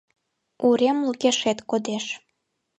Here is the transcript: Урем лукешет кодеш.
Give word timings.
Урем 0.67 0.97
лукешет 1.07 1.59
кодеш. 1.69 2.05